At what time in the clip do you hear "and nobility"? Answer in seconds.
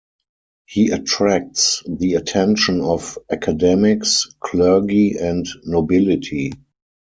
5.19-6.53